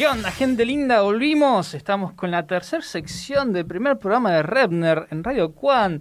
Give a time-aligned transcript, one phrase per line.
[0.00, 1.02] ¿Qué onda, gente linda?
[1.02, 1.74] Volvimos.
[1.74, 6.00] Estamos con la tercera sección del primer programa de Repner en Radio Quan.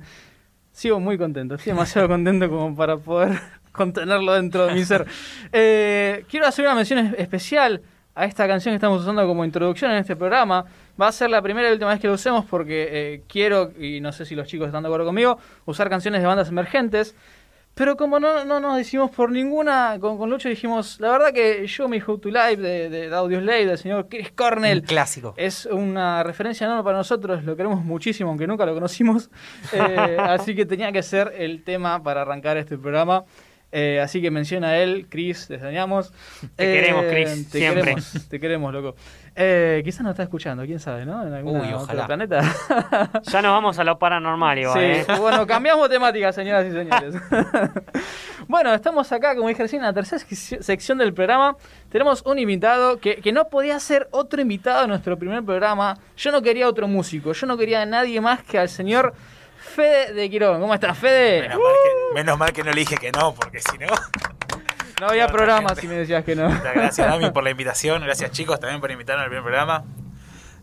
[0.72, 3.38] Sigo muy contento, estoy demasiado contento como para poder
[3.74, 5.06] contenerlo dentro de mi ser.
[5.52, 7.82] Eh, quiero hacer una mención es- especial
[8.16, 10.64] a esta canción que estamos usando como introducción en este programa.
[11.02, 14.00] Va a ser la primera y última vez que lo usemos porque eh, quiero, y
[14.00, 17.18] no sé si los chicos están de acuerdo conmigo, usar canciones de bandas emergentes.
[17.80, 21.66] Pero como no, no nos decimos por ninguna, con, con Lucho dijimos, la verdad que
[21.66, 25.34] Show Me How to Live de, de, de Audioslave, del señor Chris Cornell, Un clásico.
[25.38, 29.30] es una referencia enorme para nosotros, lo queremos muchísimo, aunque nunca lo conocimos.
[29.72, 33.24] Eh, así que tenía que ser el tema para arrancar este programa.
[33.72, 36.12] Eh, así que menciona a él, Chris, te extrañamos.
[36.58, 37.82] Te queremos, Chris, te siempre.
[37.84, 38.96] Queremos, te queremos, loco.
[39.42, 41.26] Eh, quizás nos está escuchando, quién sabe, ¿no?
[41.26, 42.06] En algún Uy, otro ojalá.
[42.08, 42.42] planeta.
[43.24, 45.06] Ya nos vamos a lo paranormal igual, Sí, ¿eh?
[45.20, 47.16] bueno, cambiamos temática, señoras y señores.
[48.50, 51.56] bueno, estamos acá, como dije recién, en la tercera sec- sección del programa.
[51.90, 55.98] Tenemos un invitado que, que no podía ser otro invitado en nuestro primer programa.
[56.18, 59.14] Yo no quería otro músico, yo no quería a nadie más que al señor
[59.58, 60.60] Fede de Quirón.
[60.60, 61.44] ¿Cómo estás, Fede?
[61.44, 63.88] Menos, mal que, menos mal que no le dije que no, porque si no.
[65.00, 66.50] No había no, programa si me decías que no.
[66.50, 68.02] Gracias, Dami, por la invitación.
[68.02, 69.84] Gracias, chicos, también por invitarme al primer programa.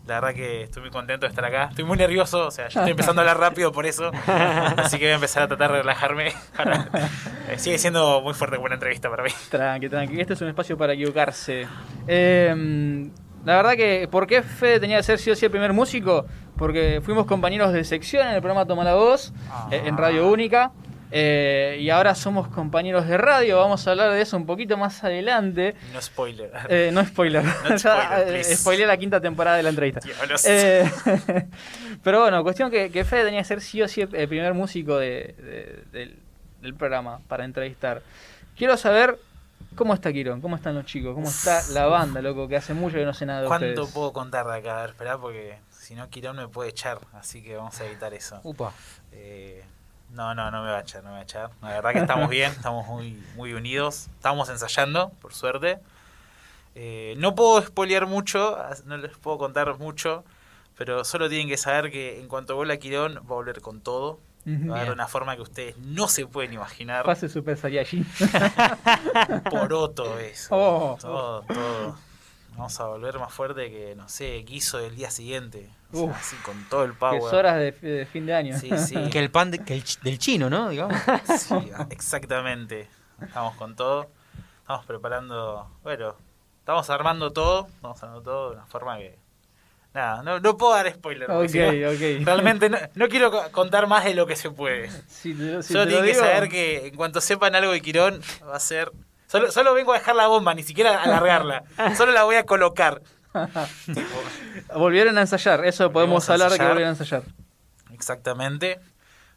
[0.05, 1.65] La verdad que estoy muy contento de estar acá.
[1.69, 4.11] Estoy muy nervioso, o sea, yo estoy empezando a hablar rápido por eso.
[4.77, 6.33] Así que voy a empezar a tratar de relajarme.
[7.49, 9.29] Eh, sigue siendo muy fuerte buena entrevista para mí.
[9.49, 10.19] Tranqui, tranqui.
[10.19, 11.65] Este es un espacio para equivocarse.
[12.05, 13.09] Eh,
[13.45, 16.25] la verdad que, ¿por qué Fede tenía que ser sí o sí el primer músico?
[16.57, 19.31] Porque fuimos compañeros de sección en el programa Toma la Voz,
[19.71, 20.71] eh, en Radio Única.
[21.11, 23.57] Eh, y ahora somos compañeros de radio.
[23.57, 25.75] Vamos a hablar de eso un poquito más adelante.
[25.93, 26.51] No spoiler.
[26.69, 27.43] Eh, no spoiler.
[27.43, 30.01] No spoiler, eh, spoileé la quinta temporada de la entrevista.
[30.45, 30.89] Eh,
[32.03, 34.53] pero bueno, cuestión que, que Fede tenía que ser sí o sí el el primer
[34.53, 36.19] músico de- de- del,
[36.61, 38.01] del programa para entrevistar.
[38.57, 39.17] Quiero saber
[39.75, 42.97] cómo está Quirón, cómo están los chicos, cómo está la banda, loco, que hace mucho
[42.97, 43.91] que no sé nada de ¿Cuánto ustedes.
[43.91, 44.77] puedo contar de acá?
[44.79, 46.97] A ver, esperá, porque si no, Quirón me puede echar.
[47.13, 48.39] Así que vamos a evitar eso.
[48.43, 48.73] Upa.
[49.11, 49.63] Eh,
[50.11, 51.49] no, no, no me va a echar, no me va a echar.
[51.61, 54.07] La verdad que estamos bien, estamos muy, muy unidos.
[54.15, 55.79] Estamos ensayando, por suerte.
[56.75, 60.23] Eh, no puedo spoilear mucho, no les puedo contar mucho,
[60.77, 64.19] pero solo tienen que saber que en cuanto vuelva Quirón va a volver con todo.
[64.47, 64.93] Va a haber Bien.
[64.93, 67.03] una forma que ustedes no se pueden imaginar.
[67.03, 68.05] Pase Super Saiyajin.
[69.49, 70.47] Poroto eso.
[70.55, 70.97] Oh.
[71.01, 71.97] Todo, todo.
[72.57, 75.69] Vamos a volver más fuerte que, no sé, guiso del día siguiente.
[75.93, 76.17] O sea, Uf.
[76.17, 77.21] así con todo el power.
[77.21, 78.57] es horas de, de fin de año.
[78.59, 78.95] Sí, sí.
[79.11, 80.69] Que el pan de- que el del chino, ¿no?
[80.69, 80.97] Digamos.
[81.37, 81.53] Sí,
[81.91, 82.89] exactamente.
[83.21, 84.09] Estamos con todo.
[84.61, 85.69] Estamos preparando.
[85.83, 86.15] Bueno,
[86.59, 87.67] estamos armando todo.
[87.67, 89.17] Estamos armando todo de una forma que.
[89.93, 91.29] Nada, no, no puedo dar spoiler.
[91.31, 92.25] Ok, ok.
[92.25, 94.89] Realmente no, no quiero co- contar más de lo que se puede.
[95.07, 98.21] Si te si Solo tienen que digo- saber que en cuanto sepan algo de Quirón,
[98.47, 98.91] va a ser.
[99.27, 101.63] Solo, solo vengo a dejar la bomba, ni siquiera a alargarla.
[101.97, 103.01] Solo la voy a colocar.
[104.75, 107.23] Volvieron a ensayar, eso podemos hablar de que volvieron a ensayar.
[107.93, 108.79] Exactamente.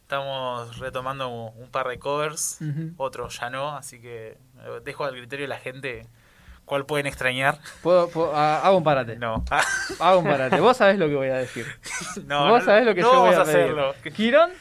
[0.01, 2.91] Estamos retomando un par de covers, Ujú.
[2.97, 4.37] otros ya no, así que eh,
[4.83, 6.05] dejo al criterio de la gente
[6.65, 7.59] cuál pueden extrañar.
[7.81, 9.15] Puedo- puedo- ah, hago un parate.
[9.17, 9.43] No,
[9.99, 10.59] Hago un parate.
[10.59, 11.65] Vos sabés lo que voy a decir.
[12.25, 13.59] no, Vos no, sabés lo que no yo voy vamos a a pedir.
[13.71, 13.95] hacerlo.
[14.15, 14.51] Quirón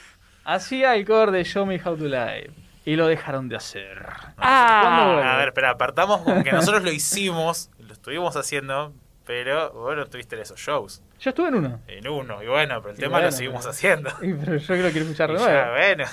[0.45, 2.51] hacía el cover de Show Me How to Live.
[2.85, 4.07] Y lo dejaron de hacer.
[4.39, 5.35] Ah.
[5.35, 8.93] A ver, espera, partamos con que nosotros lo hicimos, lo estuvimos haciendo,
[9.27, 11.81] pero bueno, tuviste en esos shows, Yo estuve en uno.
[11.87, 14.11] en uno, y bueno, pero el Y tema bueno, lo seguimos pero- haciendo.
[14.21, 16.05] Pero yo lo quiero escuchar Y de ya, bueno,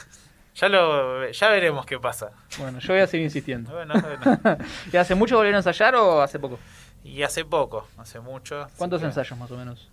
[0.56, 2.32] ya, lo, ya veremos qué pasa.
[2.60, 3.72] Bueno, yo voy a seguir insistiendo.
[3.72, 4.58] Bueno, bueno.
[4.92, 6.60] ¿Y hace mucho volvieron a ensayar o hace poco?
[7.04, 8.68] Y hace poco, hace mucho.
[8.78, 9.90] ¿Cuántos que- ensayos más o menos?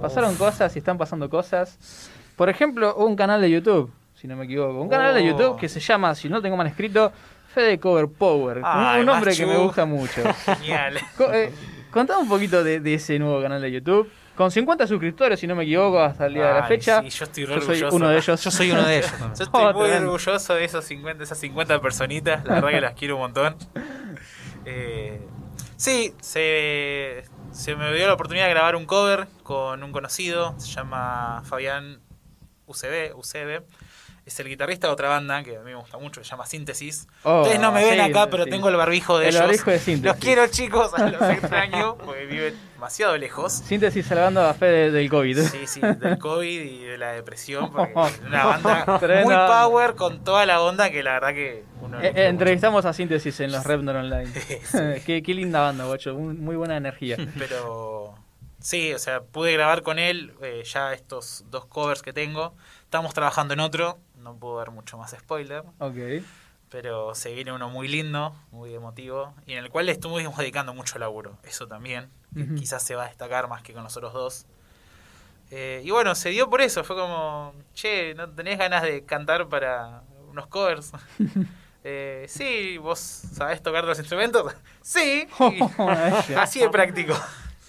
[0.00, 2.10] Pasaron cosas y están pasando cosas.
[2.36, 4.80] Por ejemplo, un canal de YouTube, si no me equivoco.
[4.80, 5.24] Un canal de Oh.
[5.26, 7.12] YouTube que se llama, si no tengo mal escrito,
[7.54, 8.58] Fede Cover Power.
[8.58, 10.22] Un- Ay, un nombre que me gusta mucho.
[10.46, 10.98] Genial.
[11.16, 11.52] Co- eh,
[11.90, 14.08] contame un poquito de, de ese nuevo canal de YouTube.
[14.36, 17.02] Con 50 suscriptores, si no me equivoco, hasta el día de la fecha.
[17.02, 17.96] sí, yo estoy Yo soy orgulloso.
[17.96, 18.42] uno de ellos.
[18.44, 19.12] Yo soy uno de ellos.
[19.20, 20.12] Yo estoy Oh, muy tremendo.
[20.12, 22.44] orgulloso de esos 50, esas 50 personitas.
[22.46, 23.56] La verdad que las quiero un montón.
[24.64, 25.20] Eh,
[25.76, 30.54] sí, se, se me dio la oportunidad de grabar un cover con un conocido.
[30.58, 32.00] Se llama Fabián
[32.66, 33.14] UCB.
[33.16, 33.62] UCB.
[34.24, 36.46] Es el guitarrista de otra banda que a mí me gusta mucho, que se llama
[36.46, 37.08] Síntesis.
[37.24, 38.50] Oh, Ustedes no me ven sí, acá, pero sí.
[38.50, 39.42] tengo el barbijo de El ellos.
[39.48, 40.04] barbijo de Síntesis.
[40.06, 43.52] Los quiero, chicos, los extraño, porque viven demasiado lejos.
[43.52, 45.38] Síntesis salvando a Fede del COVID.
[45.38, 47.92] Sí, sí, del COVID y de la depresión, porque
[48.26, 52.26] una banda muy power con toda la onda que la verdad que uno Eh, eh,
[52.26, 54.26] entrevistamos a Síntesis en los Repnor Online.
[54.64, 54.78] Sí.
[55.06, 56.14] qué, qué linda banda, guacho.
[56.16, 57.16] Muy, buena energía.
[57.38, 58.16] Pero
[58.58, 62.52] sí, o sea, pude grabar con él eh, ya estos dos covers que tengo.
[62.82, 66.24] Estamos trabajando en otro, no puedo dar mucho más spoiler, Ok.
[66.68, 70.74] pero se viene uno muy lindo, muy emotivo, y en el cual le estuvimos dedicando
[70.74, 71.38] mucho laburo.
[71.44, 72.54] Eso también, que Ujú.
[72.54, 74.46] quizás se va a destacar más que con los otros dos.
[75.50, 79.48] Eh, y bueno, se dio por eso, fue como, che, ¿no tenés ganas de cantar
[79.48, 80.92] para unos covers?
[81.84, 84.54] Eh, sí, ¿vos sabés tocar los instrumentos?
[84.82, 87.14] Sí, y así de práctico.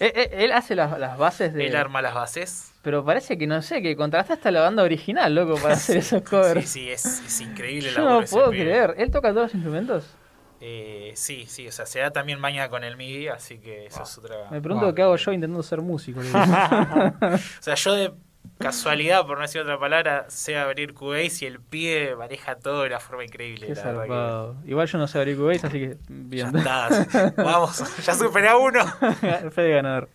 [0.00, 1.66] Eh, eh, él hace las, las bases de.
[1.66, 2.72] Él arma las bases.
[2.82, 6.22] Pero parece que no sé, que contrataste a la banda original, loco, para hacer esos
[6.22, 6.68] covers.
[6.68, 8.94] Sí, sí, es, es increíble Yo laburo no puedo creer.
[8.98, 10.04] ¿Él toca todos los instrumentos?
[10.60, 14.02] Eh, sí, sí, o sea, se da también maña con el MIDI, así que eso
[14.02, 14.36] es otra...
[14.50, 14.94] Me pregunto Wow.
[14.94, 16.20] qué hago yo intentando ser músico.
[17.20, 18.12] O sea, yo de
[18.58, 22.88] casualidad, por no decir otra palabra, sé abrir Cubase y el pibe maneja todo de
[22.88, 23.66] una forma increíble.
[23.66, 24.70] Qué la verdad que-.
[24.70, 26.56] Igual yo no sé abrir Cubase, así que Ya bien.
[26.56, 26.88] está,
[27.36, 28.84] vamos, ya superé a uno.
[29.50, 30.08] Fede ganador.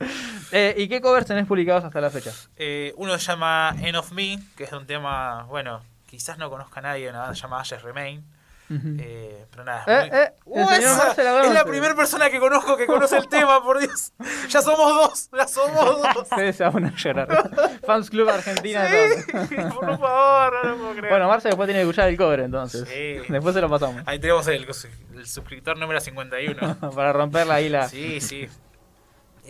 [0.51, 2.31] Eh, ¿Y qué covers tenés publicados hasta la fecha?
[2.55, 6.79] Eh, uno se llama End of Me, que es un tema, bueno, quizás no conozca
[6.79, 8.23] a nadie, una banda llamada Ashes Remain.
[8.71, 10.09] Eh, pero nada, Eh,
[10.45, 11.11] muy- eh, el ¡Uh, esa!
[11.45, 14.13] Es la primera persona que conozco que conoce el tema, por Dios.
[14.49, 16.27] Ya somos dos, ya somos dos.
[16.55, 17.79] Se va a llorar.
[17.85, 18.87] Fans Club Argentina.
[18.87, 19.31] Sí,
[19.73, 21.09] por favor, no lo puedo creer.
[21.09, 22.87] Bueno, Marce después tiene que escuchar el cover entonces.
[22.87, 23.31] Sí.
[23.31, 24.03] Después se lo pasamos.
[24.05, 24.67] Ahí tenemos el,
[25.15, 26.77] el suscriptor número 51.
[26.95, 27.87] Para romperla ahí la.
[27.89, 28.47] Sí, sí.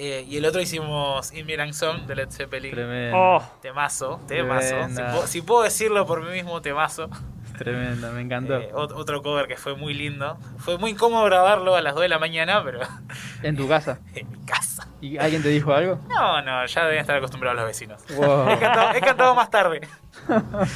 [0.01, 2.71] Eh, y el otro hicimos Immigrant Song de Led Zeppelin.
[2.71, 3.17] Tremendo.
[3.17, 4.87] Oh, Temazo, temazo.
[4.87, 7.09] Si, puedo- si puedo decirlo por mí mismo, temazo.
[7.59, 8.55] Tremendo, me encantó.
[8.57, 10.37] Eh, ot- otro cover que fue muy lindo.
[10.57, 12.79] Fue muy incómodo grabarlo a las 2 de la mañana, pero
[13.43, 13.99] En tu casa.
[14.15, 14.87] en mi casa.
[15.01, 15.99] ¿Y alguien te dijo algo?
[16.09, 18.01] No, no, ya deben estar acostumbrados los vecinos.
[18.15, 18.49] Wow.
[18.49, 19.81] He, cantado, he cantado más tarde.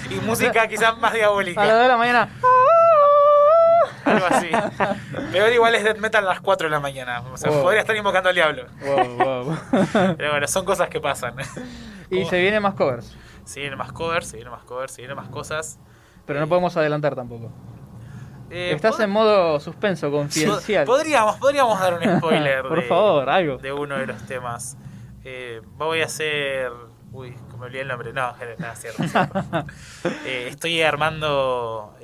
[0.10, 1.66] Y música quizás más A las diabólica.
[1.66, 2.30] 2 de la mañana.
[4.06, 4.50] Algo así.
[5.32, 7.22] Peor igual es death metal a las 4 de la mañana.
[7.32, 7.64] O sea, Wow.
[7.64, 8.66] podría estar invocando al diablo.
[8.82, 9.58] Wow.
[10.18, 11.36] Pero bueno, son cosas que pasan.
[12.10, 13.16] y se vienen más covers.
[13.46, 15.80] Se vienen más covers, se vienen más covers, se vienen más cosas.
[16.26, 17.52] Pero no podemos adelantar tampoco.
[18.50, 20.86] Eh, Estás en modo suspenso, confidencial.
[20.86, 22.62] Podríamos, podríamos dar un spoiler.
[22.64, 23.58] Por de- favor, algo.
[23.58, 24.78] De uno de los temas.
[25.24, 26.70] Eh, voy a hacer.
[27.12, 28.14] Uy, me olvidé el nombre.
[28.14, 29.04] No, nada, cierto.
[29.08, 29.44] cierto.
[30.26, 31.96] Eh, estoy armando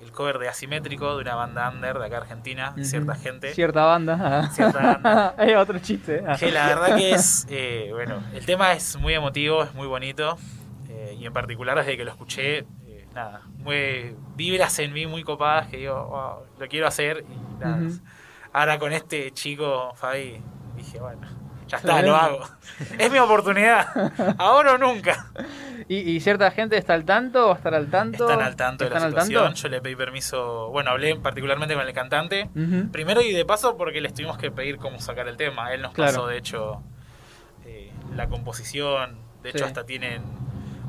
[0.00, 3.52] el cover de Asimétrico de una banda under de acá Argentina, cierta gente.
[3.54, 4.48] Cierta banda.
[4.50, 5.34] Cierta banda.
[5.36, 6.22] Hay otro chiste.
[6.26, 6.36] Ah.
[6.38, 7.46] Que la verdad que es,
[7.92, 10.36] bueno, el tema es muy emotivo, es muy bonito.
[11.18, 12.64] y en particular desde que lo escuché,
[13.18, 17.24] nada, muy, vibras en mí muy copadas que digo, "Wow, lo quiero hacer.
[17.28, 17.78] Y nada,
[18.52, 20.40] ahora con este chico, Fabi,
[20.76, 21.26] dije, bueno,
[21.66, 22.40] ya está, lo hago.
[22.98, 23.86] Es mi oportunidad,
[24.38, 25.26] ahora o nunca.
[25.88, 28.28] ¿Y, y cierta gente está al tanto o estará al tanto?
[28.30, 29.44] Están al tanto de la ¿Están al situación.
[29.44, 29.60] tanto?
[29.62, 32.50] Yo le pedí permiso, bueno, hablé particularmente con el cantante.
[32.92, 35.72] Primero y de paso porque les tuvimos que pedir cómo sacar el tema.
[35.72, 36.12] Él nos Claro.
[36.12, 36.82] pasó, de hecho,
[37.64, 39.18] eh, la composición.
[39.42, 39.64] De hecho, Sí.
[39.64, 40.22] hasta tienen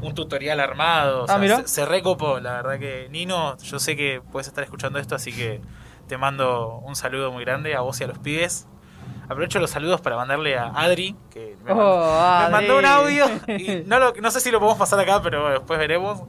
[0.01, 1.23] un tutorial armado.
[1.23, 3.07] O Ah, se, se recopó, la verdad que...
[3.09, 5.61] Nino, yo sé que puedes estar escuchando esto, así que
[6.07, 8.67] te mando un saludo muy grande a vos y a los pibes.
[9.27, 12.51] Aprovecho los saludos para mandarle a Adri, que me, Oh, mandó, me Adri.
[12.51, 13.25] mandó un audio.
[13.47, 16.21] Y no, lo- no sé si lo podemos pasar acá, pero bueno, después veremos.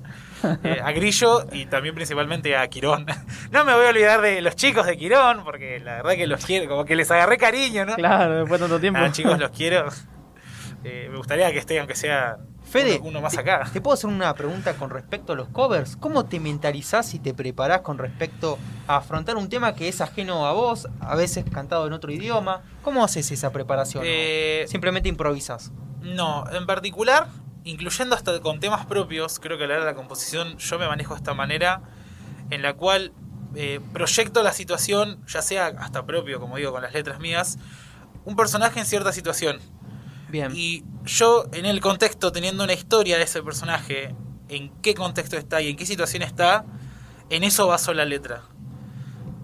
[0.65, 3.07] Eh, a Grillo y también principalmente a Quirón.
[3.51, 6.45] No me voy a olvidar de los chicos de Quirón, porque la verdad que los
[6.45, 7.95] quiero, como que les agarré cariño, ¿no?
[7.95, 9.01] Claro, después de tanto tiempo.
[9.03, 9.89] Ah, chicos, los quiero.
[10.85, 12.37] Eh, me gustaría que esté, aunque sea
[12.71, 13.69] Fede, uno, uno más te- acá.
[13.73, 15.97] ¿Te puedo hacer una pregunta con respecto a los covers?
[15.97, 20.47] ¿Cómo te mentalizás y te preparás con respecto a afrontar un tema que es ajeno
[20.47, 22.63] a vos, a veces cantado en otro idioma?
[22.83, 24.05] ¿Cómo haces esa preparación?
[24.07, 25.73] Eh, Simplemente improvisás.
[26.01, 27.27] No, en particular,
[27.65, 30.87] incluyendo hasta con temas propios, creo que a la hora de la composición yo me
[30.87, 31.83] manejo de esta manera,
[32.51, 33.13] en la cual
[33.57, 37.59] eh, proyecto la situación, ya sea hasta propio, como digo, con las letras mías,
[38.25, 39.59] un personaje en cierta situación.
[40.31, 40.53] Bien.
[40.55, 44.15] Y yo, en el contexto, teniendo una historia de ese personaje,
[44.49, 46.65] en qué contexto está y en qué situación está,
[47.31, 48.43] en eso baso la letra.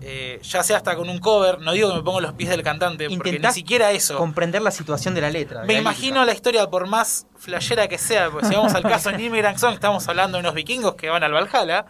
[0.08, 2.62] Eh, ya sea hasta con un cover, no digo que me pongo los pies del
[2.62, 4.16] cantante, porque ni siquiera eso.
[4.18, 5.62] comprender la situación de la letra.
[5.62, 6.26] de Me la imagino lírica.
[6.26, 9.74] la historia, por más flashera que sea, porque si vamos al caso en Immigrant Song,
[9.74, 11.86] estamos hablando de unos vikingos que van al Valhalla.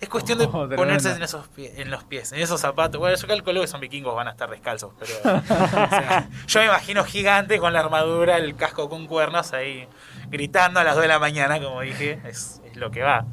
[0.00, 2.98] Es cuestión de Oh, ponerse en esos pie- en los pies, en esos zapatos.
[2.98, 5.12] Bueno, yo calculo que son vikingos, van a estar descalzos, pero.
[5.38, 5.42] o
[5.88, 9.86] sea, yo me imagino gigante con la armadura, el casco con cuernos ahí,
[10.30, 13.24] gritando a las 2 de la mañana, como dije, es, es lo que va.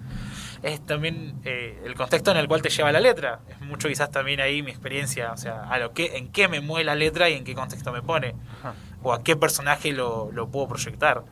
[0.64, 3.40] Es también eh, el contexto en el cual te lleva la letra.
[3.50, 6.62] Es mucho quizás también ahí mi experiencia, o sea, a lo que, en qué me
[6.62, 8.76] mueve la letra y en qué contexto me pone Ajá.
[9.02, 11.24] o a qué personaje lo, lo puedo proyectar.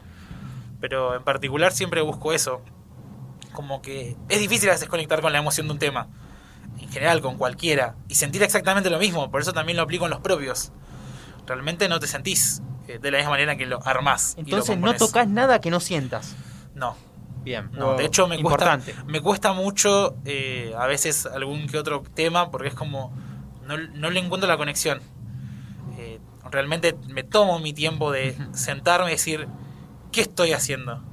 [0.81, 2.61] Pero en particular siempre busco eso.
[3.59, 6.07] Como que es difícil a veces conectar con la emoción de un tema.
[6.79, 7.97] En general, con cualquiera.
[8.07, 9.29] Y sentir exactamente lo mismo.
[9.29, 10.71] Por eso también lo aplico en los propios.
[11.45, 14.35] Realmente no te sentís eh, de la misma manera que lo armás.
[14.37, 16.37] y lo Entonces no tocas nada que no sientas.
[16.73, 16.95] No,
[17.43, 17.69] Bien.
[17.73, 17.87] no.
[17.87, 17.97] Wow.
[17.97, 22.69] De hecho, me cuesta, me cuesta mucho eh, a veces algún que otro tema porque
[22.69, 23.11] es como.
[23.67, 25.01] No, no le encuentro la conexión.
[25.97, 29.49] Eh, realmente me tomo mi tiempo de sentarme y decir:
[30.13, 31.03] ¿Qué estoy haciendo?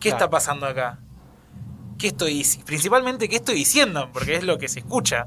[0.00, 0.16] ¿Qué Claro.
[0.26, 0.98] está pasando acá?
[2.04, 4.10] ¿Qué estoy Principalmente, ¿qué estoy diciendo?
[4.12, 5.26] Porque es lo que se escucha.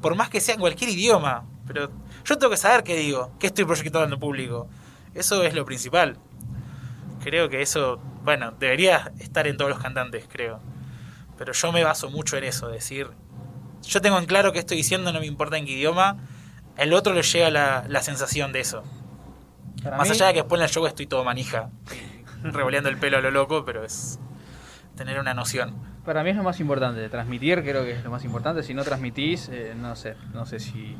[0.00, 1.42] Por más que sea en cualquier idioma.
[1.66, 1.90] Pero
[2.24, 4.68] yo tengo que saber qué digo, qué estoy proyectando en público.
[5.16, 6.16] Eso es lo principal.
[7.24, 10.60] Creo que eso, bueno, debería estar en todos los cantantes, creo.
[11.38, 13.08] Pero yo me baso mucho en eso, decir,
[13.82, 16.18] yo tengo en claro qué estoy diciendo, no me importa en qué idioma,
[16.76, 18.84] el otro le llega la, la sensación de eso.
[19.82, 21.70] Para Más mí- allá de que después en el show estoy todo manija,
[22.44, 24.20] revoleando el pelo a lo loco, pero es
[24.96, 25.90] tener una noción.
[26.04, 28.62] Para mí es lo más importante, transmitir creo que es lo más importante.
[28.62, 30.96] Si no transmitís, eh, no sé, no sé si...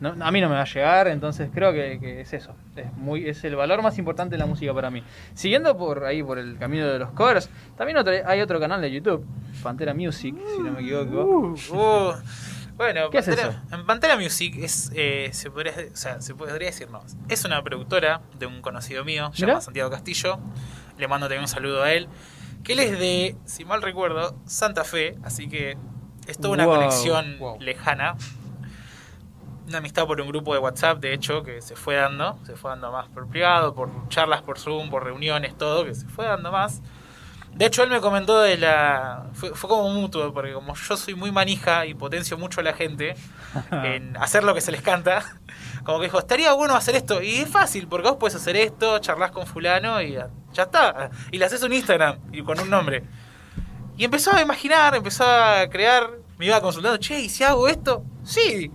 [0.00, 2.52] no- a mí no me va a llegar, entonces creo que, que es eso.
[2.74, 5.04] Es, muy, es el valor más importante de la música para mí.
[5.34, 8.90] Siguiendo por ahí, por el camino de los covers, también otro- hay otro canal de
[8.90, 9.24] YouTube,
[9.62, 11.54] Pantera Music, si no me equivoco.
[11.72, 12.14] Uh,
[12.76, 13.76] bueno, ¿Qué es Pantera- eso?
[13.76, 17.62] en Pantera Music es, eh, se, podría, o sea, se podría decir, no, es una
[17.62, 19.52] productora de un conocido mío, se Mirá.
[19.52, 20.40] llama Santiago Castillo.
[20.98, 22.08] Le mando también un saludo a él.
[22.64, 25.76] Que él es de, si mal recuerdo, Santa Fe, así que
[26.26, 27.60] es toda una Wow, conexión wow.
[27.60, 28.16] lejana.
[29.68, 32.70] Una amistad por un grupo de WhatsApp, de hecho, que se fue dando, se fue
[32.70, 36.50] dando más por privado, por charlas por Zoom, por reuniones, todo, que se fue dando
[36.52, 36.82] más.
[37.54, 39.26] De hecho, él me comentó de la.
[39.32, 42.72] Fue, fue como mutuo, porque como yo soy muy manija y potencio mucho a la
[42.72, 43.14] gente
[43.70, 45.38] en hacer lo que se les canta,
[45.84, 47.22] como que dijo, estaría bueno hacer esto.
[47.22, 51.10] Y es fácil, porque vos puedes hacer esto, charlas con Fulano y ya, está.
[51.30, 53.04] Y le haces un Instagram y con un nombre.
[53.96, 58.04] Y empezó a imaginar, empezó a crear, me iba consultando, che, ¿y si hago esto?
[58.24, 58.72] Sí,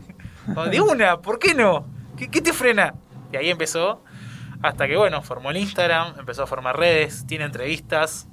[0.72, 1.86] de una, ¿por qué no?
[2.16, 2.94] ¿Qué, qué te frena?
[3.34, 4.02] Y ahí empezó,
[4.62, 8.29] hasta que bueno, formó el Instagram, empezó a formar redes, tiene entrevistas,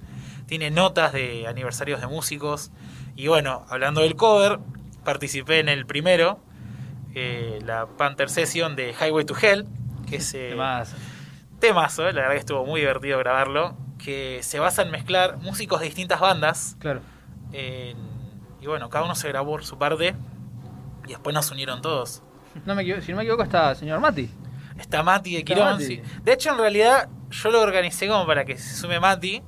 [0.46, 2.70] tiene notas de aniversarios de músicos.
[3.16, 4.58] Y bueno, hablando del cover,
[5.04, 6.40] participé en el primero,
[7.14, 9.66] eh, la Panther Session de Highway to Hell,
[10.08, 10.56] que es eh,
[11.58, 15.86] temazo, la verdad que estuvo muy divertido grabarlo, que se basa en mezclar músicos de
[15.86, 16.76] distintas bandas.
[16.78, 17.00] claro.
[17.52, 20.14] y bueno, cada uno se grabó por su parte
[21.06, 22.22] y después nos unieron todos.
[22.64, 24.30] No me equivoco, si no me equivoco está el señor Mati.
[24.78, 26.02] Está Mati de Quirón, sí.
[26.22, 29.42] De hecho, en realidad, yo lo organicé como para que se sume Mati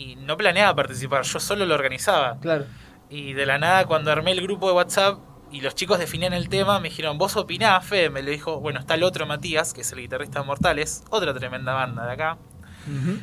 [0.00, 2.38] y no planeaba participar, yo solo lo organizaba.
[2.40, 2.64] Claro.
[3.10, 5.18] Y de la nada, cuando armé el grupo de WhatsApp
[5.52, 8.08] y los chicos definían el tema, me dijeron, vos opinás, Fede.
[8.08, 11.34] Me lo dijo, bueno, está el otro Matías, que es el guitarrista de Mortales, otra
[11.34, 12.38] tremenda banda de acá.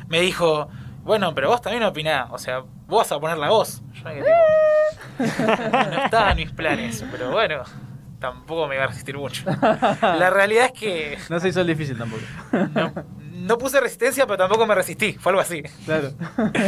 [0.06, 0.68] Me dijo,
[1.02, 3.82] bueno, pero vos también opinás, o sea, vos vas a poner la voz.
[3.94, 4.30] Yo me quedé
[5.18, 7.64] no estaba en mis planes, pero bueno,
[8.20, 9.44] tampoco me iba a resistir mucho.
[10.00, 12.22] La realidad es que No se hizo el difícil tampoco.
[12.52, 12.92] no,
[13.38, 15.62] no puse resistencia, pero tampoco me resistí, fue algo así.
[15.84, 16.10] Claro.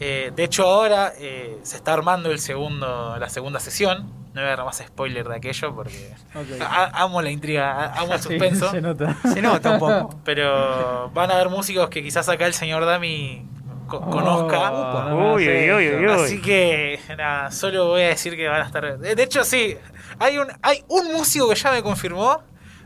[0.00, 4.12] Eh, de hecho, ahora eh, se está armando el segundo, la segunda sesión.
[4.34, 6.12] No voy a dar más spoiler de aquello porque
[6.60, 8.70] a- amo la intriga, amo el Sí, suspenso.
[8.70, 9.16] se nota.
[9.32, 10.20] Se nota un poco.
[10.24, 13.44] pero van a haber músicos que quizás acá el señor Dami
[13.88, 14.70] co- conozca.
[14.70, 16.12] Oh, no me Uy, uy, uy, uy.
[16.12, 18.98] Así que nada, solo voy a decir que van a estar.
[18.98, 19.76] De de hecho, sí,
[20.20, 22.40] hay un, hay un músico que ya me confirmó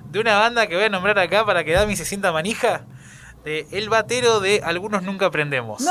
[0.07, 2.87] de una banda que voy a nombrar acá para que Dami se sienta manija.
[3.45, 5.81] De el batero de Algunos Nunca Aprendemos.
[5.83, 5.91] ¡No!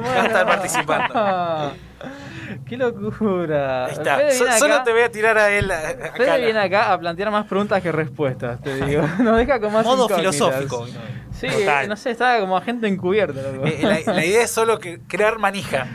[0.00, 1.72] Me Va a estar participando.
[2.66, 3.86] ¡Qué locura!
[3.86, 4.30] Ahí está.
[4.32, 5.70] So- solo te voy a tirar a él.
[5.70, 9.02] a- Fede viene acá a plantear más preguntas que respuestas, te digo.
[9.20, 10.34] Nos deja con más Modo incógnitas.
[10.34, 10.86] filosófico.
[11.32, 11.88] Sí, Total.
[11.88, 13.66] no sé, estaba como agente encubierto, loco.
[13.66, 15.86] Eh, la, la idea es solo que crear manija.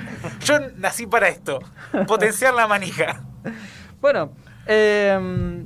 [0.44, 1.60] Yo nací para esto.
[2.08, 3.22] Potenciar la manija.
[4.02, 4.32] Bueno,
[4.66, 5.64] eh,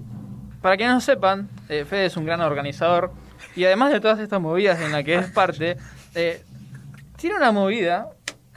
[0.62, 3.12] para quienes no sepan, eh, Fede es un gran organizador
[3.56, 5.78] y además de todas estas movidas en las que es parte,
[6.16, 6.44] eh,
[7.18, 8.10] tiene una movida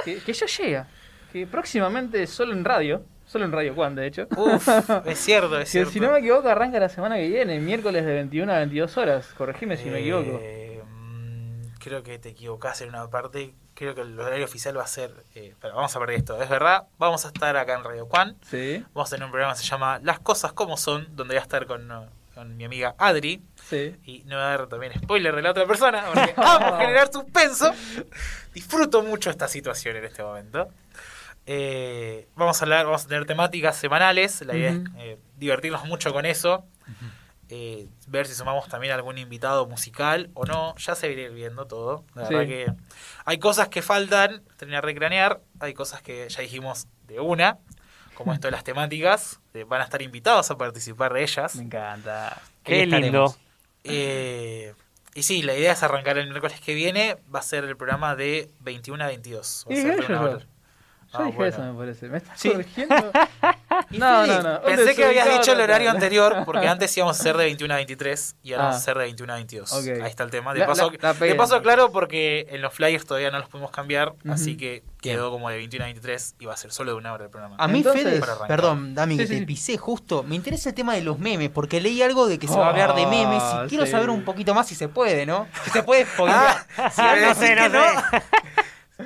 [0.04, 0.88] que, que ya llega,
[1.32, 4.68] que próximamente solo en radio, solo en Radio Juan de hecho, Uf,
[5.06, 5.90] es cierto, es que cierto.
[5.90, 9.26] si no me equivoco arranca la semana que viene, miércoles de 21 a 22 horas,
[9.36, 10.38] corregime si me equivoco.
[10.42, 13.54] Eh, mm, creo que te equivocás en una parte.
[13.74, 15.10] Creo que el horario oficial va a ser.
[15.34, 16.40] Eh, pero vamos a perder esto.
[16.40, 18.36] Es verdad, vamos a estar acá en Radio Juan.
[18.48, 21.38] Sí, Vamos a tener un programa que se llama Las Cosas Como Son, donde voy
[21.40, 21.90] a estar con,
[22.44, 23.42] con mi amiga Adri.
[23.68, 23.96] sí.
[24.04, 27.72] Y no voy a dar también spoiler de la otra persona, porque amo generar suspenso.
[28.52, 30.68] Disfruto mucho esta situación en este momento.
[31.46, 34.40] Eh, vamos a hablar, vamos a tener temáticas semanales.
[34.42, 36.64] La idea es eh, divertirnos mucho con eso.
[37.50, 40.74] Eh, ver si sumamos también algún invitado musical o no.
[40.76, 42.04] Ya se irá viendo todo.
[42.14, 42.34] La Sí.
[42.34, 42.66] verdad que
[43.24, 45.40] hay cosas que faltan terminar de cranear.
[45.60, 47.58] Hay cosas que ya dijimos de una.
[48.14, 49.40] Como esto de las temáticas.
[49.54, 51.56] eh, van a estar invitados a participar de ellas.
[51.56, 52.40] Me encanta.
[52.62, 53.34] Qué lindo.
[53.84, 54.74] Eh,
[55.14, 57.16] y sí, la idea es arrancar el miércoles que viene.
[57.32, 59.66] Va a ser el programa de 21 a 22.
[59.68, 60.53] Va a ser
[61.14, 61.20] yo.
[61.20, 61.52] Ah, dije bueno.
[61.56, 62.08] eso, me parece.
[62.08, 62.50] ¿Me estás Sí.
[62.50, 62.94] corrigiendo?
[63.90, 64.62] Y No, no, no.
[64.62, 67.76] Pensé que habías dicho el horario anterior, porque antes íbamos a ser de 21 a
[67.78, 68.66] 23 y ahora Ah.
[68.68, 69.72] vamos a ser de 21 a 22.
[69.72, 69.86] Ok.
[70.02, 70.52] Ahí está el tema.
[70.54, 73.48] De La- paso, la- la de paso claro, porque en los flyers todavía no los
[73.48, 74.32] pudimos cambiar, Ujú.
[74.32, 77.12] así que quedó como de 21 a 23 y va a ser solo de una
[77.12, 77.56] hora el programa.
[77.58, 79.40] A mí, Entonces- Fede, perdón, Dami, Sí, que sí.
[79.40, 80.22] te pisé justo.
[80.22, 82.70] Me interesa el tema de los memes, porque leí algo de que se va a
[82.70, 83.90] hablar de memes Ah, y quiero sí.
[83.90, 85.48] saber un poquito más si se puede, ¿no?
[85.64, 86.04] Si se puede.
[86.14, 86.64] Si Ah,
[87.14, 88.22] me no sé, no sé.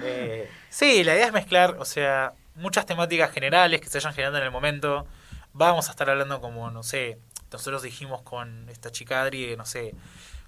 [0.03, 4.39] Eh, sí, la idea es mezclar, o sea, muchas temáticas generales que se vayan generando
[4.39, 5.07] en el momento.
[5.53, 7.19] Vamos a estar hablando como, no sé,
[7.51, 9.95] nosotros dijimos con esta chica Adri, no sé,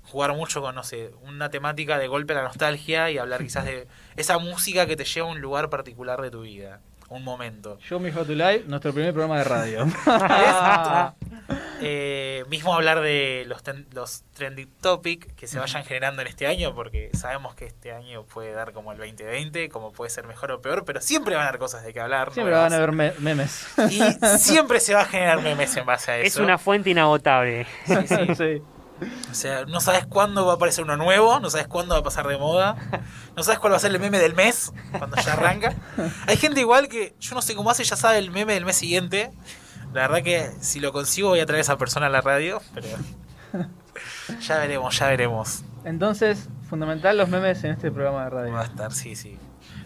[0.04, 3.64] jugar mucho con, no sé, una temática de golpe a la nostalgia y hablar quizás
[3.64, 7.78] de esa música que te lleva a un lugar particular de tu vida, un momento.
[7.80, 9.86] Show Me How to Live, nuestro primer programa de radio.
[11.82, 16.46] Eh, mismo hablar de los, ten- los trending topic que se vayan generando en este
[16.46, 20.52] año, porque sabemos que este año puede dar como el 2020, como puede ser mejor
[20.52, 22.32] o peor, pero siempre van a haber cosas de que hablar.
[22.34, 23.66] Siempre van a me- memes.
[23.88, 23.98] Y
[24.38, 26.42] siempre se va a generar memes en base a Es eso.
[26.42, 27.66] una fuente inagotable.
[27.86, 28.34] Sí, sí.
[28.36, 28.62] Sí.
[29.30, 32.02] O sea, no sabes cuándo va a aparecer uno nuevo, no sabes cuándo va a
[32.02, 32.76] pasar de moda,
[33.36, 35.74] no sabes cuál va a ser el meme del mes, cuando ya arranca.
[36.26, 38.76] Hay gente igual que yo no sé cómo hace, ya sabe el meme del mes
[38.76, 39.30] siguiente.
[39.92, 42.60] La verdad que si lo consigo voy a traer a esa persona a la radio,
[42.74, 42.88] pero
[44.40, 45.64] ya veremos, ya veremos.
[45.84, 48.52] Entonces, fundamental los memes en este programa de radio.
[48.52, 49.38] Va a estar, sí, sí.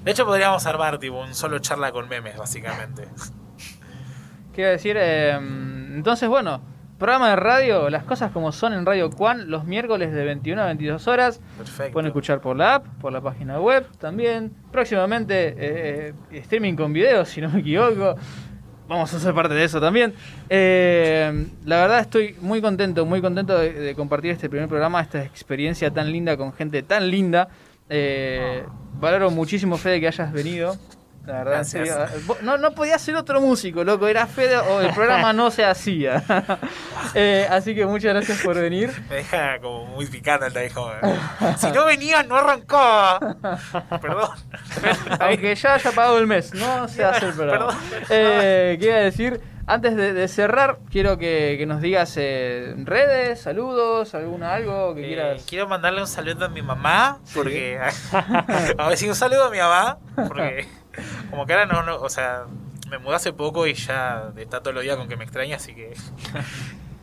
[0.03, 3.09] De hecho podríamos armar tipo un solo charla con memes, básicamente.
[4.53, 6.61] Quiero decir, eh, entonces, bueno,
[6.99, 10.67] programa de radio, las cosas como son en Radio Juan, los miércoles de 21 a
[10.67, 11.41] 22 horas.
[11.57, 11.93] Perfecto.
[11.93, 14.53] Pueden escuchar por la app, por la página web también.
[14.71, 18.17] Próximamente eh, streaming con videos, si no me equivoco.
[18.87, 20.13] Vamos a ser parte de eso también.
[20.49, 25.23] Eh, la verdad estoy muy contento, muy contento de, de compartir este primer programa, esta
[25.23, 27.49] experiencia tan linda con gente tan linda.
[27.89, 28.65] Eh,
[28.99, 30.77] valoro muchísimo, Fede, que hayas venido.
[31.27, 31.89] La verdad, en Gracias.
[32.11, 32.25] serio.
[32.27, 34.07] Vos- No, no podía ser otro músico, loco.
[34.09, 36.23] Era Fede o el programa no se hacía.
[37.17, 38.91] Eh, así que muchas gracias por venir.
[39.09, 40.93] Me deja como muy picante el teléfono.
[41.59, 43.21] Si no venías, no arrancaba.
[44.03, 44.31] Perdón.
[45.21, 47.67] Aunque ya haya pagado el mes, no se hace el programa.
[47.91, 48.07] Perdón.
[48.11, 49.41] Eh, ¿Qué iba a decir?
[49.67, 55.05] Antes de, de cerrar, quiero que, que nos digas eh, redes, saludos, alguna algo que
[55.05, 55.47] Eh, quieras.
[55.49, 57.33] quiero mandarle un saludo a mi mamá, Sí.
[57.35, 57.81] porque...
[58.79, 59.99] a ver, sí, un saludo a mi mamá,
[60.29, 60.67] porque
[61.31, 62.45] como que ahora no, no, o sea,
[62.91, 65.75] me mudé hace poco y ya está todos los días con que me extraña, así
[65.75, 65.95] que...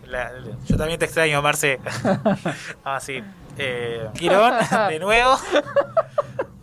[0.05, 1.79] la- la- yo también te extraño, Marce.
[2.85, 3.23] ah, sí.
[3.57, 4.53] Eh, Quirón,
[4.89, 5.35] de nuevo.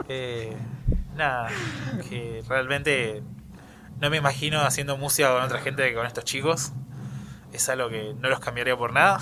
[0.09, 0.57] Eh,
[1.17, 1.49] nada,
[2.09, 3.23] que realmente
[4.01, 6.73] no me imagino haciendo música con otra gente que con estos chicos.
[7.53, 9.19] Es algo que no los cambiaría por nada.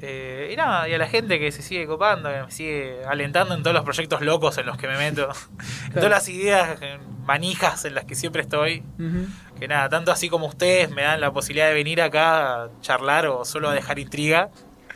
[0.00, 3.54] Eh, y nada, y a la gente que se sigue copando, que me sigue alentando
[3.54, 5.28] en todos los proyectos locos en los que me meto,
[5.86, 6.78] en todas las ideas
[7.26, 8.84] manijas en las que siempre estoy.
[9.58, 13.26] Que nada, tanto así como ustedes me dan la posibilidad de venir acá a charlar
[13.26, 14.50] o solo a dejar intriga,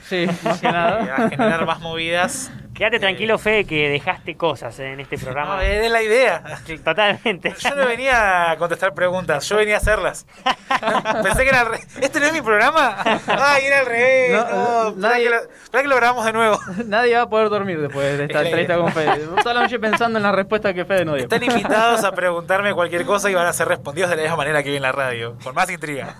[0.08, 0.28] Sí, eh,
[0.62, 1.16] nada.
[1.16, 2.52] a generar más movidas.
[2.74, 5.62] Quédate tranquilo, Fede, que dejaste cosas en este No, programa.
[5.64, 6.42] es la idea.
[6.82, 7.54] Totalmente.
[7.58, 10.26] Yo no venía a contestar preguntas, yo venía a hacerlas.
[11.22, 11.86] Pensé que era al revés.
[12.00, 12.96] ¿Este no es mi programa?
[13.26, 14.32] Ay, era al revés.
[14.32, 16.58] No, No, nadie- que lo, espera que lo grabamos de nuevo.
[16.86, 19.26] Nadie va a poder dormir después de esta entrevista con Fede.
[19.42, 21.24] Toda la noche pensando en la respuesta que Fede no dio.
[21.24, 24.62] Están invitados a preguntarme cualquier cosa y van a ser respondidos de la misma manera
[24.62, 26.16] que vi en la radio, con más intriga.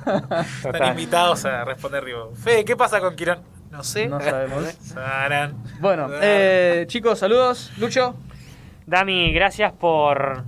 [0.65, 3.62] Están invitados a responder, digo, Fede, ¿qué pasa con Quirón?
[3.73, 4.07] No sé.
[4.07, 4.79] No sabemos.
[5.81, 7.73] Bueno, eh, chicos, saludos.
[7.79, 8.15] Lucho.
[8.87, 10.45] Dami, gracias por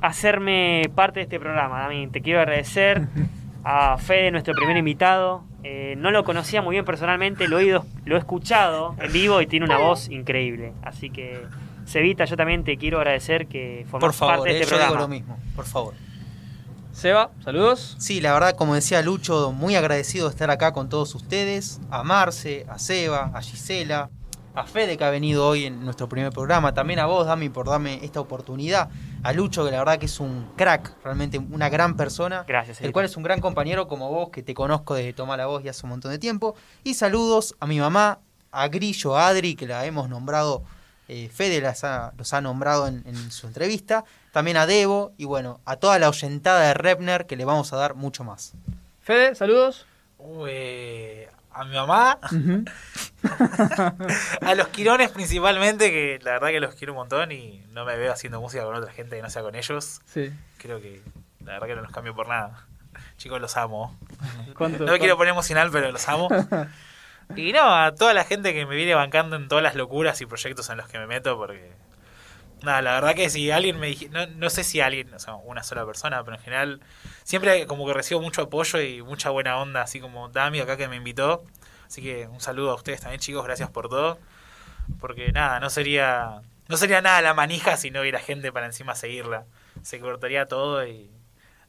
[0.00, 1.80] hacerme parte de este programa.
[1.80, 3.08] Dami, te quiero agradecer
[3.64, 5.42] a Fede, nuestro primer invitado.
[5.64, 9.40] Eh, no lo conocía muy bien personalmente, lo he, ido- lo he escuchado en vivo
[9.42, 10.72] y tiene una voz increíble.
[10.82, 11.42] Así que,
[11.88, 14.76] Cevita, yo también te quiero agradecer que Por formas favor, parte de eh, este yo
[14.78, 15.02] digo programa.
[15.02, 15.94] lo mismo, por favor.
[16.96, 17.94] Seba, saludos.
[17.98, 21.78] Sí, la verdad, como decía Lucho, muy agradecido de estar acá con todos ustedes.
[21.90, 24.08] A Marce, a Seba, a Gisela,
[24.54, 26.72] a Fede que ha venido hoy en nuestro primer programa.
[26.72, 28.88] También a vos, Dami, por darme esta oportunidad.
[29.22, 32.46] A Lucho, que la verdad que es un crack, realmente una gran persona.
[32.48, 35.44] Gracias, El cual es un gran compañero como vos, que te conozco desde Tomar la
[35.44, 36.54] Voz ya hace un montón de tiempo.
[36.82, 40.64] Y saludos a mi mamá, a Grillo, a Adri, que la hemos nombrado,
[41.08, 44.04] eh, Fede las ha- los ha nombrado en, en su entrevista.
[44.32, 47.76] También a Debo y bueno, a toda la oyentada de Repner, que le vamos a
[47.76, 48.52] dar mucho más.
[49.02, 49.86] Fede, saludos.
[50.18, 52.18] Uy, a mi mamá,
[54.40, 57.96] a los Quirones principalmente, que la verdad que los quiero un montón y no me
[57.96, 60.00] veo haciendo música con otra gente que no sea con ellos.
[60.06, 60.32] Sí.
[60.58, 61.02] Creo que
[61.44, 62.66] la verdad que no los cambio por nada.
[63.18, 63.96] Chicos, los amo.
[64.56, 66.28] ¿Cuánto- No me quiero poner emocional, pero los amo.
[67.34, 70.26] Y no, a toda la gente que me viene bancando en todas las locuras y
[70.26, 71.72] proyectos en los que me meto, porque.
[72.62, 74.08] Nada, la verdad que si alguien me dije.
[74.08, 76.80] No, no sé si alguien, o sea, una sola persona, pero en general.
[77.24, 80.88] Siempre como que recibo mucho apoyo y mucha buena onda, así como Dami acá que
[80.88, 81.44] me invitó.
[81.86, 84.18] Así que un saludo a ustedes también, chicos, gracias por todo.
[85.00, 86.42] Porque nada, no sería.
[86.68, 89.44] No sería nada la manija si no hubiera gente para encima seguirla.
[89.82, 91.10] Se cortaría todo y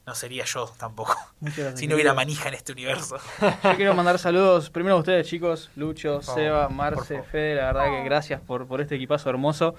[0.08, 1.14] no sería yo tampoco.
[1.74, 3.18] Si no hubiera manija en este universo.
[3.62, 5.70] Yo quiero mandar saludos primero a ustedes, chicos.
[5.76, 7.22] Lucho, favor, Seba, Marce.
[7.24, 9.74] Fede, la verdad que gracias por, por este equipazo hermoso.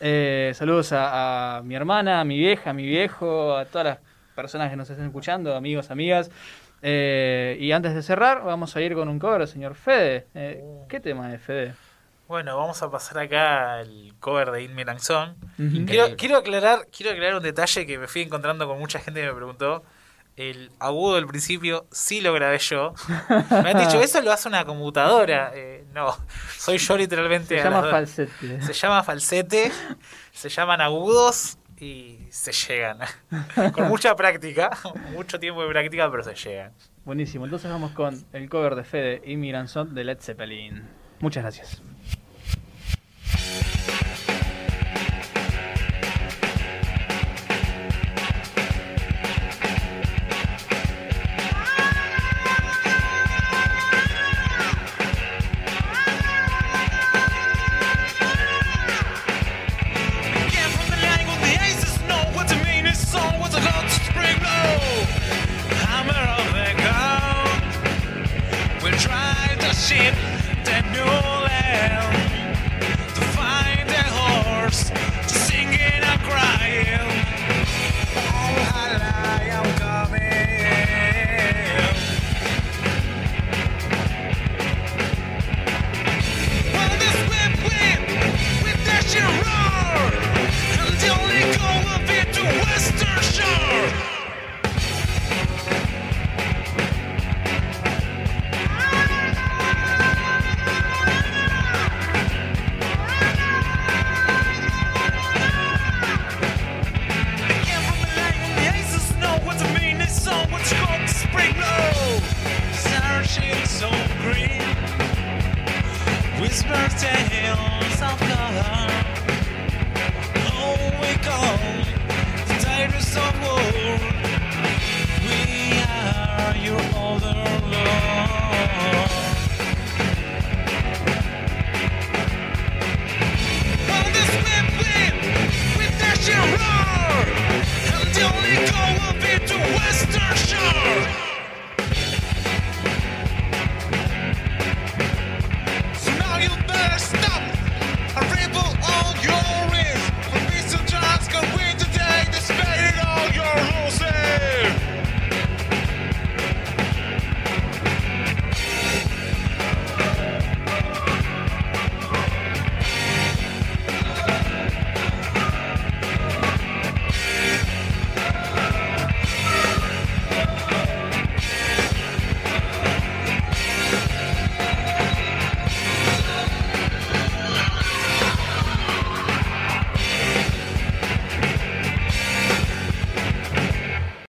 [0.00, 3.98] Eh, saludos a, a mi hermana, a mi vieja, a mi viejo, a todas las
[4.34, 6.30] personas que nos estén escuchando, amigos, amigas.
[6.80, 10.26] Eh, y antes de cerrar, vamos a ir con un cover, señor Fede.
[10.34, 10.88] Eh, Uh.
[10.88, 11.74] ¿Qué tema es, Fede?
[12.26, 15.34] Bueno, vamos a pasar acá el cover de In Melang Song.
[15.58, 15.84] Ujú.
[15.86, 19.26] Quiero, quiero aclarar, quiero aclarar un detalle que me fui encontrando con mucha gente que
[19.26, 19.84] me preguntó.
[20.36, 22.92] El agudo del principio sí lo grabé yo.
[23.62, 25.52] Me han dicho, eso lo hace una computadora.
[25.54, 26.16] Eh, no,
[26.58, 27.56] soy yo literalmente.
[27.56, 28.62] Se llama falsete.
[28.62, 29.72] Se llama falsete,
[30.32, 32.98] se llaman agudos y se llegan.
[33.72, 34.76] Con mucha práctica,
[35.12, 36.72] mucho tiempo de práctica, pero se llegan.
[37.04, 37.44] Buenísimo.
[37.44, 40.82] Entonces vamos con el cover de Fede y Miranzón de Led Zeppelin.
[41.20, 41.82] Muchas gracias.
[43.34, 43.73] Bye.